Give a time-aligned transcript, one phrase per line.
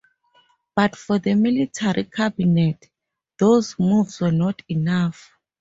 [0.75, 2.89] But for the Military Cabinet,
[3.37, 5.31] those moves were not enough.